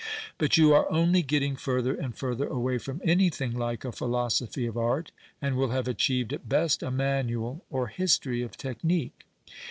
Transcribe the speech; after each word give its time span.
But 0.39 0.57
you 0.57 0.73
arc 0.73 0.87
only 0.89 1.21
getting 1.21 1.55
further 1.55 1.93
and 1.93 2.17
further 2.17 2.47
away 2.47 2.79
from 2.79 3.01
anything 3.03 3.53
like 3.55 3.85
a 3.85 3.91
philosophy 3.91 4.65
of 4.65 4.75
art, 4.75 5.11
and 5.39 5.55
will 5.55 5.69
have 5.69 5.87
achieved 5.87 6.33
at 6.33 6.49
best 6.49 6.81
a 6.81 6.89
maiuial 6.89 7.61
or 7.69 7.85
history 7.85 8.41
of 8.41 8.57
technique. 8.57 9.27